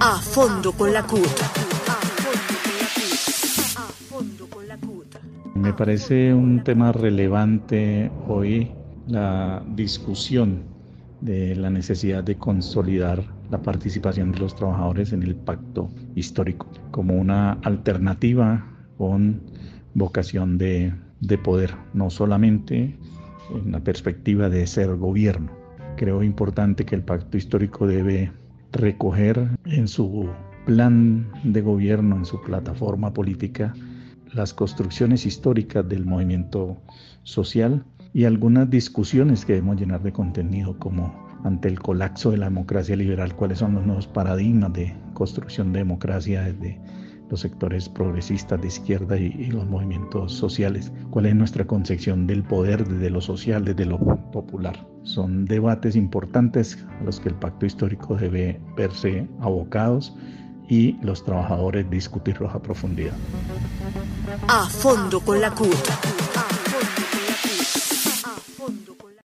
[0.00, 1.26] A fondo con la CUT.
[5.54, 8.70] Me parece un tema relevante hoy
[9.06, 10.64] la discusión
[11.20, 17.14] de la necesidad de consolidar la participación de los trabajadores en el pacto histórico como
[17.14, 18.66] una alternativa
[18.98, 19.40] con
[19.94, 22.98] vocación de, de poder, no solamente
[23.54, 25.52] en la perspectiva de ser gobierno.
[25.96, 28.32] Creo importante que el pacto histórico debe
[28.72, 30.28] recoger en su
[30.66, 33.74] plan de gobierno, en su plataforma política,
[34.32, 36.76] las construcciones históricas del movimiento
[37.22, 42.46] social y algunas discusiones que debemos llenar de contenido como ante el colapso de la
[42.46, 46.78] democracia liberal, cuáles son los nuevos paradigmas de construcción de democracia desde
[47.30, 52.42] los sectores progresistas de izquierda y, y, los movimientos sociales, cuál es nuestra concepción del
[52.42, 53.98] poder desde lo social, desde lo
[54.32, 54.86] popular.
[55.04, 60.14] Son debates importantes a los que el pacto histórico debe verse abocados
[60.68, 63.14] y los trabajadores discutirlos a profundidad.
[64.46, 66.09] A fondo con la CUT.